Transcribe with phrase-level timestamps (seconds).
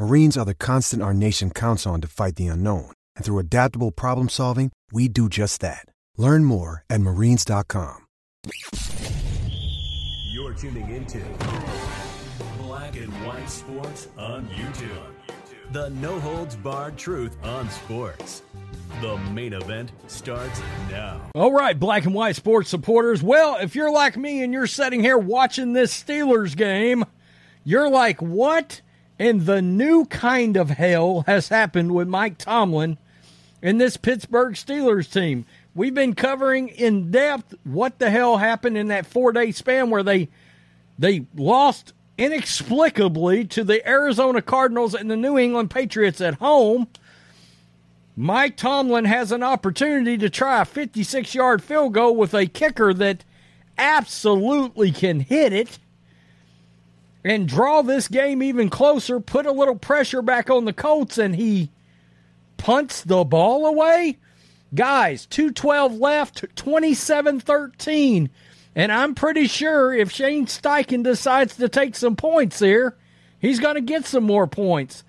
[0.00, 2.90] Marines are the constant our nation counts on to fight the unknown.
[3.16, 5.84] And through adaptable problem solving, we do just that.
[6.16, 8.06] Learn more at marines.com.
[10.32, 11.20] You're tuning into
[12.62, 15.12] Black and White Sports on YouTube.
[15.72, 18.40] The no holds barred truth on sports.
[19.02, 21.20] The main event starts now.
[21.34, 23.22] All right, black and white sports supporters.
[23.22, 27.04] Well, if you're like me and you're sitting here watching this Steelers game,
[27.64, 28.80] you're like, what?
[29.20, 32.96] And the new kind of hell has happened with Mike Tomlin
[33.62, 35.44] and this Pittsburgh Steelers team.
[35.74, 40.02] We've been covering in depth what the hell happened in that four day span where
[40.02, 40.30] they
[40.98, 46.88] they lost inexplicably to the Arizona Cardinals and the New England Patriots at home.
[48.16, 52.94] Mike Tomlin has an opportunity to try a 56 yard field goal with a kicker
[52.94, 53.26] that
[53.76, 55.78] absolutely can hit it
[57.24, 61.36] and draw this game even closer, put a little pressure back on the Colts, and
[61.36, 61.70] he
[62.56, 64.18] punts the ball away.
[64.74, 68.30] Guys, 212 left, 27 13.
[68.74, 72.96] And I'm pretty sure if Shane Steichen decides to take some points here,
[73.40, 75.02] he's going to get some more points.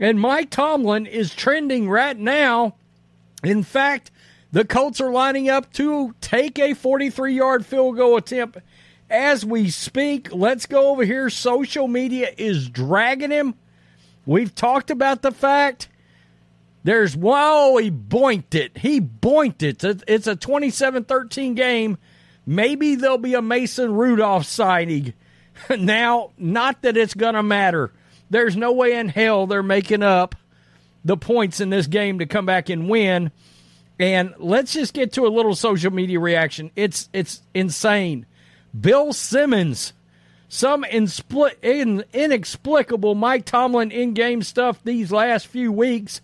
[0.00, 2.74] And Mike Tomlin is trending right now.
[3.44, 4.10] In fact,
[4.50, 8.58] the Colts are lining up to take a 43 yard field goal attempt
[9.10, 10.32] as we speak.
[10.32, 11.30] Let's go over here.
[11.30, 13.54] Social media is dragging him.
[14.26, 15.88] We've talked about the fact
[16.84, 18.78] there's, whoa, he boinked it.
[18.78, 20.02] He boinked it.
[20.06, 21.98] It's a 27 13 game.
[22.46, 25.14] Maybe there'll be a Mason Rudolph signing.
[25.78, 27.92] now, not that it's to matter.
[28.28, 30.34] There's no way in hell they're making up
[31.04, 33.30] the points in this game to come back and win.
[33.98, 36.70] And let's just get to a little social media reaction.
[36.74, 38.26] It's it's insane.
[38.78, 39.92] Bill Simmons,
[40.48, 46.20] some in, inexplicable Mike Tomlin in game stuff these last few weeks.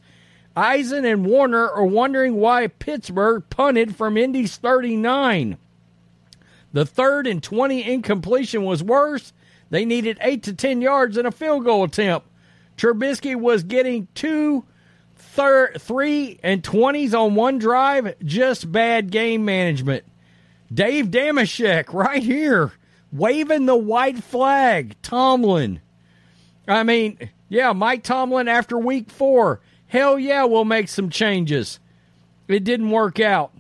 [0.57, 5.59] Eisen and Warner are wondering why Pittsburgh punted from Indy's 39.
[6.73, 9.33] The third and 20 incompletion was worse.
[9.71, 12.27] They needed 8 to 10 yards in a field goal attempt.
[12.77, 14.65] Trubisky was getting two,
[15.17, 18.15] thir- three, and 20s on one drive.
[18.25, 20.05] Just bad game management.
[20.73, 22.73] Dave Dameshek right here
[23.13, 24.97] waving the white flag.
[25.03, 25.81] Tomlin.
[26.69, 29.61] I mean, yeah, Mike Tomlin after week four.
[29.87, 31.81] Hell yeah, we'll make some changes.
[32.47, 33.53] It didn't work out.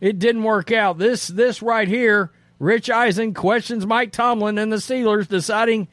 [0.00, 0.98] It didn't work out.
[0.98, 5.88] This this right here, Rich Eisen questions Mike Tomlin and the Steelers deciding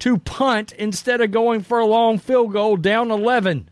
[0.00, 3.70] to punt instead of going for a long field goal down 11.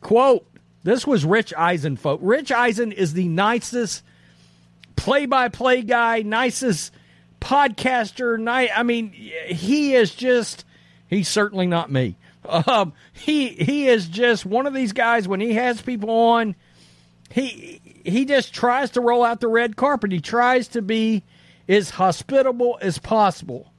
[0.00, 0.46] Quote,
[0.84, 2.22] this was Rich Eisen, folks.
[2.22, 4.04] Rich Eisen is the nicest
[4.96, 6.92] play by play guy, nicest
[7.40, 8.38] podcaster.
[8.38, 10.64] Night, I mean, he is just,
[11.08, 12.16] he's certainly not me.
[12.48, 16.54] Um, he he is just one of these guys when he has people on,
[17.30, 20.12] he he just tries to roll out the red carpet.
[20.12, 21.24] He tries to be
[21.68, 23.72] as hospitable as possible.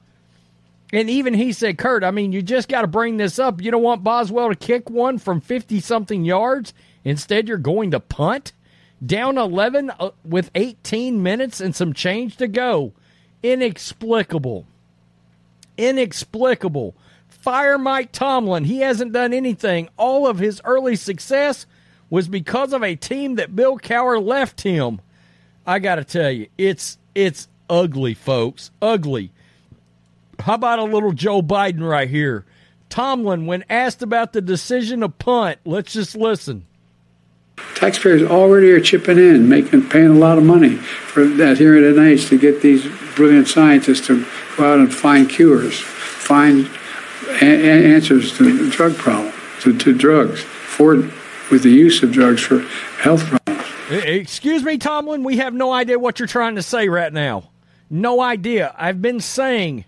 [0.92, 3.62] And even he said, Kurt, I mean, you just got to bring this up.
[3.62, 6.72] You don't want Boswell to kick one from 50 something yards.
[7.04, 8.52] Instead, you're going to punt
[9.04, 12.92] down 11 uh, with 18 minutes and some change to go.
[13.42, 14.66] Inexplicable.
[15.76, 16.94] Inexplicable.
[17.28, 18.64] Fire Mike Tomlin.
[18.64, 19.88] He hasn't done anything.
[19.96, 21.66] All of his early success
[22.10, 25.00] was because of a team that Bill Cowher left him.
[25.66, 28.70] I got to tell you, it's it's ugly, folks.
[28.80, 29.30] Ugly.
[30.40, 32.44] How about a little Joe Biden right here?
[32.88, 36.64] Tomlin, when asked about the decision to punt, let's just listen.
[37.74, 41.94] Taxpayers already are chipping in, making paying a lot of money for that here at
[41.94, 44.24] NIH to get these brilliant scientists to
[44.56, 46.68] go out and find cures, find
[47.40, 47.44] a-
[47.94, 50.96] answers to the drug problem, to, to drugs, for
[51.50, 52.60] with the use of drugs for
[53.00, 53.64] health problems.
[53.90, 55.22] Excuse me, Tomlin.
[55.22, 57.50] We have no idea what you're trying to say right now.
[57.88, 58.74] No idea.
[58.76, 59.86] I've been saying,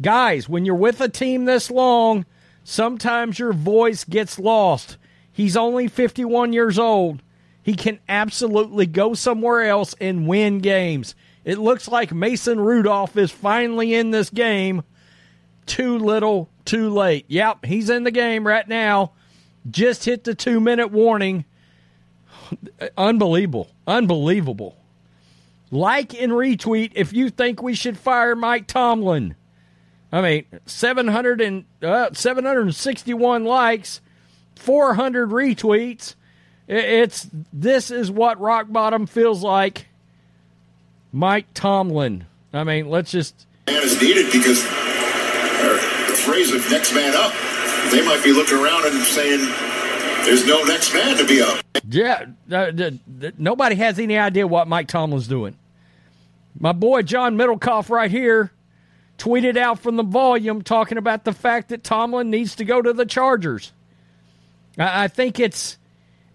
[0.00, 2.24] guys, when you're with a team this long,
[2.64, 4.96] sometimes your voice gets lost.
[5.36, 7.20] He's only 51 years old.
[7.62, 11.14] He can absolutely go somewhere else and win games.
[11.44, 14.82] It looks like Mason Rudolph is finally in this game.
[15.66, 17.26] Too little, too late.
[17.28, 19.12] Yep, he's in the game right now.
[19.70, 21.44] Just hit the two minute warning.
[22.96, 23.68] Unbelievable.
[23.86, 24.78] Unbelievable.
[25.70, 29.34] Like and retweet if you think we should fire Mike Tomlin.
[30.10, 34.00] I mean, 700 and, uh, 761 likes,
[34.56, 36.14] 400 retweets.
[36.68, 39.86] It's this is what rock bottom feels like.
[41.12, 42.26] Mike Tomlin.
[42.52, 43.46] I mean, let's just.
[43.66, 47.32] Man is needed because the phrase of next man up,
[47.90, 49.40] they might be looking around and saying,
[50.24, 51.64] there's no next man to be up.
[51.88, 52.72] Yeah, uh,
[53.38, 55.56] nobody has any idea what Mike Tomlin's doing.
[56.58, 58.50] My boy John Middlecoff right here
[59.18, 62.92] tweeted out from the volume talking about the fact that Tomlin needs to go to
[62.92, 63.72] the Chargers.
[64.78, 65.78] I, think it's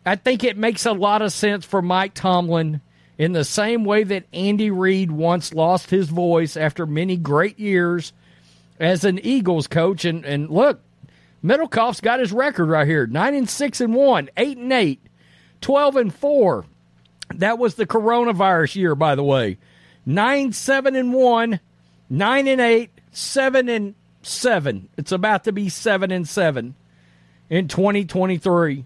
[0.06, 2.82] I think it makes a lot of sense for Mike Tomlin
[3.18, 8.14] in the same way that Andy Reid once lost his voice after many great years
[8.80, 10.06] as an Eagles coach.
[10.06, 10.82] And, and look,
[11.44, 15.02] Middlecoff's got his record right here 9 and 6 and 1, 8 and 8,
[15.62, 16.66] 12 and 4.
[17.36, 19.58] That was the coronavirus year, by the way.
[20.06, 21.60] 9 7 and 1,
[22.10, 24.90] 9 and 8, 7 and 7.
[24.98, 26.76] It's about to be 7 and 7
[27.52, 28.86] in 2023.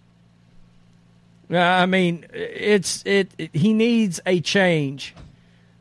[1.51, 5.15] I mean, it's it, it, He needs a change.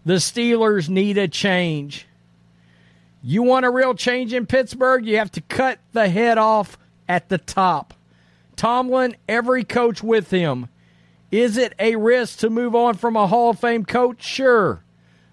[0.04, 2.06] The Steelers need a change.
[3.22, 5.06] You want a real change in Pittsburgh?
[5.06, 6.76] You have to cut the head off
[7.08, 7.94] at the top.
[8.54, 10.68] Tomlin, every coach with him.
[11.30, 14.22] Is it a risk to move on from a Hall of Fame coach?
[14.22, 14.84] Sure.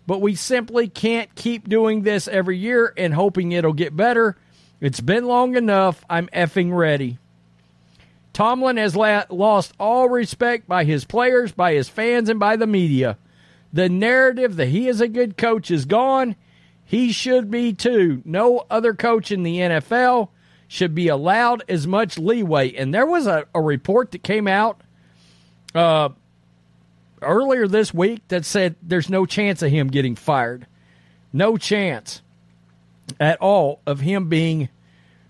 [0.08, 4.38] But we simply can't keep doing this every year and hoping it'll get better.
[4.80, 6.04] It's been long enough.
[6.10, 7.20] I'm effing ready.
[8.34, 12.68] Tomlin has la- lost all respect by his players, by his fans, and by the
[12.68, 13.18] media.
[13.74, 16.36] The narrative that he is a good coach is gone.
[16.86, 18.22] He should be too.
[18.26, 20.30] No other coach in the NFL
[20.68, 22.74] should be allowed as much leeway.
[22.74, 24.82] And there was a, a report that came out
[25.76, 26.10] uh,
[27.22, 30.68] earlier this week that said there's no chance of him getting fired.
[31.34, 32.22] No chance
[33.20, 34.70] at all of him being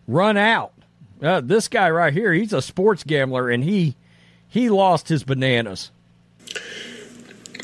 [0.07, 0.74] run out.
[1.22, 3.96] Uh, this guy right here, he's a sports gambler, and he
[4.48, 5.92] he lost his bananas.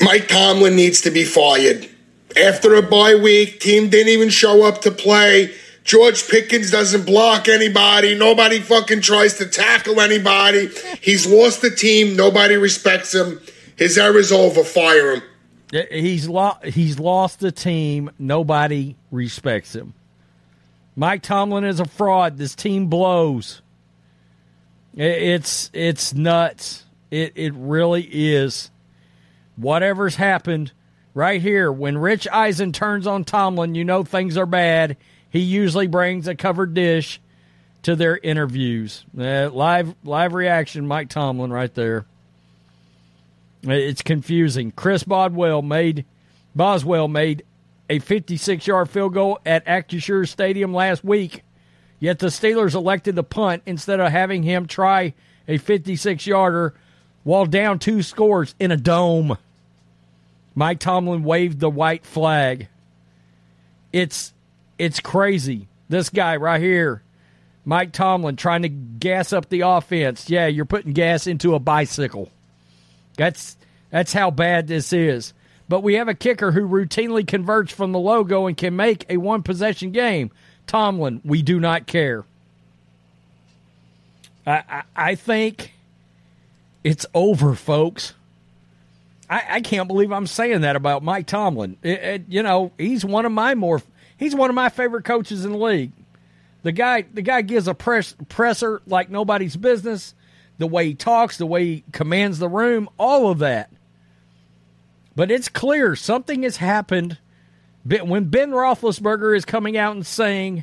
[0.00, 1.88] Mike Tomlin needs to be fired.
[2.36, 5.52] After a bye week, team didn't even show up to play.
[5.82, 8.14] George Pickens doesn't block anybody.
[8.14, 10.68] Nobody fucking tries to tackle anybody.
[11.00, 12.14] He's lost the team.
[12.14, 13.40] Nobody respects him.
[13.76, 14.62] His era's over.
[14.62, 15.22] Fire him.
[15.90, 18.10] He's lo- he's lost the team.
[18.18, 19.94] Nobody respects him.
[20.98, 22.38] Mike Tomlin is a fraud.
[22.38, 23.62] This team blows.
[24.96, 26.86] It's it's nuts.
[27.08, 28.72] It it really is.
[29.54, 30.72] Whatever's happened,
[31.14, 34.96] right here, when Rich Eisen turns on Tomlin, you know things are bad.
[35.30, 37.20] He usually brings a covered dish
[37.82, 39.04] to their interviews.
[39.16, 42.06] Uh, live live reaction, Mike Tomlin, right there.
[43.62, 44.72] It's confusing.
[44.72, 46.06] Chris Bodwell made
[46.56, 47.44] Boswell made
[47.88, 51.42] a 56 yard field goal at Acrisure Stadium last week,
[52.00, 55.14] yet the Steelers elected to punt instead of having him try
[55.46, 56.74] a 56 yarder
[57.24, 59.36] while down two scores in a dome.
[60.54, 62.68] Mike Tomlin waved the white flag.
[63.92, 64.32] It's
[64.78, 65.68] it's crazy.
[65.88, 67.02] This guy right here,
[67.64, 70.28] Mike Tomlin, trying to gas up the offense.
[70.28, 72.30] Yeah, you're putting gas into a bicycle.
[73.16, 73.56] That's
[73.90, 75.32] that's how bad this is.
[75.68, 79.18] But we have a kicker who routinely converts from the logo and can make a
[79.18, 80.30] one possession game.
[80.66, 82.24] Tomlin, we do not care.
[84.46, 85.74] I, I, I think
[86.82, 88.14] it's over, folks.
[89.28, 91.76] I, I can't believe I'm saying that about Mike Tomlin.
[91.82, 93.82] It, it, you know, he's one of my more
[94.16, 95.92] he's one of my favorite coaches in the league.
[96.62, 100.14] The guy the guy gives a press, presser like nobody's business.
[100.56, 103.70] The way he talks, the way he commands the room, all of that.
[105.18, 107.18] But it's clear something has happened
[107.84, 110.62] when Ben Roethlisberger is coming out and saying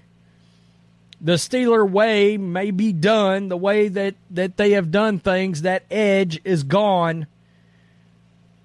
[1.20, 5.64] the Steeler way may be done the way that, that they have done things.
[5.64, 7.28] That edge is gone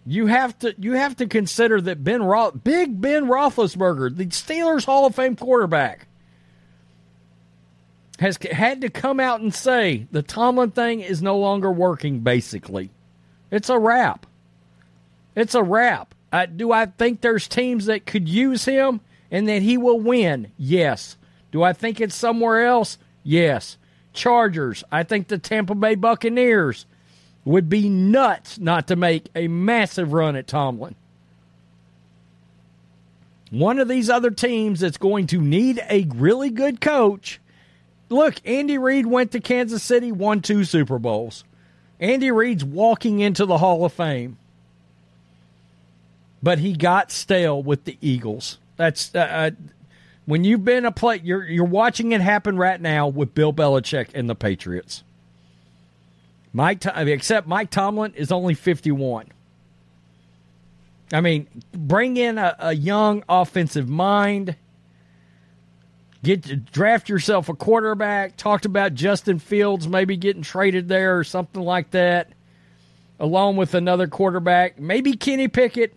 [0.07, 4.85] you have to you have to consider that Ben Roth, Big Ben Roethlisberger, the Steelers
[4.85, 6.07] Hall of Fame quarterback,
[8.21, 12.21] has had to come out and say the Tomlin thing is no longer working.
[12.21, 12.91] Basically,
[13.51, 14.27] it's a wrap.
[15.41, 16.15] It's a wrap.
[16.33, 20.53] Uh, do I think there's teams that could use him and that he will win?
[20.57, 21.17] Yes.
[21.51, 22.99] Do I think it's somewhere else?
[23.23, 23.77] Yes.
[24.13, 24.85] Chargers.
[24.93, 26.87] I think the Tampa Bay Buccaneers
[27.45, 30.95] would be nuts not to make a massive run at Tomlin.
[33.51, 37.41] One of these other teams that's going to need a really good coach.
[38.09, 41.45] Look, Andy Reid went to Kansas City, won two Super Bowls.
[41.99, 44.39] Andy Reid's walking into the Hall of Fame.
[46.43, 48.59] But he got stale with the Eagles.
[48.77, 49.51] That's uh, uh
[50.27, 54.11] when you've been a play, you're you're watching it happen right now with Bill Belichick
[54.15, 55.03] and the Patriots.
[56.53, 59.27] Mike, except Mike Tomlin is only 51.
[61.13, 64.57] I mean, bring in a, a young offensive mind.
[66.23, 68.37] Get draft yourself a quarterback.
[68.37, 72.29] Talked about Justin Fields maybe getting traded there or something like that,
[73.19, 74.79] along with another quarterback.
[74.79, 75.95] Maybe Kenny Pickett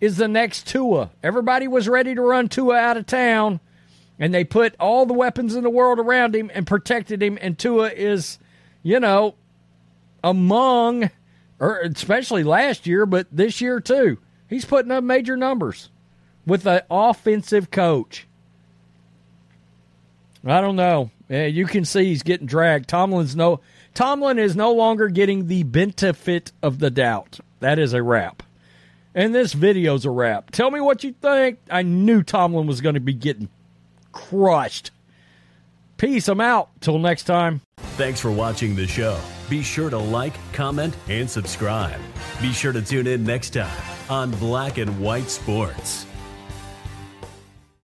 [0.00, 1.10] is the next Tua.
[1.22, 3.60] Everybody was ready to run Tua out of town,
[4.18, 7.38] and they put all the weapons in the world around him and protected him.
[7.40, 8.38] And Tua is,
[8.82, 9.34] you know,
[10.24, 11.10] among,
[11.58, 14.18] or especially last year, but this year too.
[14.48, 15.90] He's putting up major numbers
[16.44, 18.26] with an offensive coach.
[20.44, 21.10] I don't know.
[21.28, 22.88] Yeah, you can see he's getting dragged.
[22.88, 23.60] Tomlin's no
[23.94, 27.38] Tomlin is no longer getting the benefit of the doubt.
[27.60, 28.42] That is a wrap.
[29.14, 30.50] And this video's a wrap.
[30.50, 31.58] Tell me what you think.
[31.70, 33.48] I knew Tomlin was going to be getting
[34.12, 34.90] crushed.
[35.96, 36.28] Peace.
[36.28, 36.70] I'm out.
[36.80, 37.60] Till next time.
[37.96, 39.20] Thanks for watching the show.
[39.48, 42.00] Be sure to like, comment, and subscribe.
[42.40, 46.06] Be sure to tune in next time on Black and White Sports.